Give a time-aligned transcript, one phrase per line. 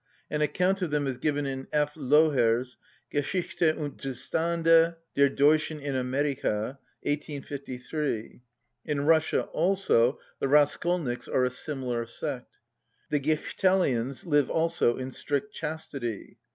[0.31, 1.93] An account of them is given in F.
[1.93, 2.75] Loher's
[3.13, 8.41] "Geschichte und Zustande der Deutschen in Amerika," 1853.
[8.83, 12.57] In Russia also the Raskolniks are a similar sect.
[13.11, 16.39] The Gichtelians live also in strict chastity.